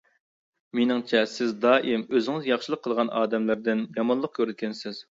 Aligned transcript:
مېنىڭچە 0.79 1.21
سىز 1.33 1.53
دائىم 1.67 2.07
ئۆزىڭىز 2.15 2.51
ياخشىلىق 2.53 2.83
قىلغان 2.89 3.15
ئادەملەردىن 3.21 3.89
يامانلىق 4.03 4.39
كۆرىدىكەنسىز. 4.41 5.09